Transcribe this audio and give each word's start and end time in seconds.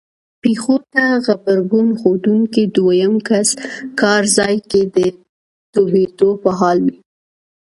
پېښو 0.41 0.75
ته 0.93 1.03
غبرګون 1.25 1.87
ښودونکی 1.99 2.63
دویم 2.75 3.15
کس 3.27 3.49
کار 3.99 4.23
ځای 4.37 4.55
کې 4.69 4.81
د 4.95 4.97
ډوبېدو 5.73 6.29
په 6.43 6.49
حال 6.59 6.77
وي. 6.85 6.97